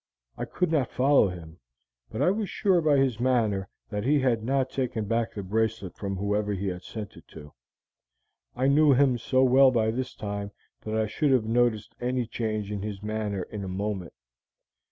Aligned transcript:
I 0.35 0.45
could 0.45 0.71
not 0.71 0.91
follow 0.91 1.27
him, 1.29 1.59
but 2.09 2.23
I 2.23 2.31
was 2.31 2.49
sure 2.49 2.81
by 2.81 2.97
his 2.97 3.19
manner 3.19 3.69
that 3.91 4.03
he 4.03 4.19
had 4.19 4.43
not 4.43 4.71
taken 4.71 5.05
back 5.05 5.35
the 5.35 5.43
bracelet 5.43 5.95
from 5.95 6.15
whoever 6.15 6.53
he 6.53 6.69
had 6.69 6.81
sent 6.81 7.15
it 7.17 7.27
to. 7.27 7.53
I 8.55 8.65
knew 8.67 8.93
him 8.93 9.19
so 9.19 9.43
well 9.43 9.69
by 9.69 9.91
this 9.91 10.15
time 10.15 10.49
that 10.85 10.95
I 10.95 11.05
should 11.05 11.29
have 11.29 11.45
noticed 11.45 11.93
any 12.01 12.25
change 12.25 12.71
in 12.71 12.81
his 12.81 13.03
manner 13.03 13.43
in 13.43 13.63
a 13.63 13.67
moment. 13.67 14.13